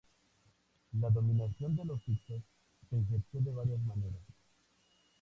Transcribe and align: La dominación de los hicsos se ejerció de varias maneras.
La 0.99 1.11
dominación 1.11 1.75
de 1.75 1.85
los 1.85 2.01
hicsos 2.09 2.41
se 2.89 2.97
ejerció 3.01 3.39
de 3.39 3.51
varias 3.51 3.79
maneras. 3.81 4.23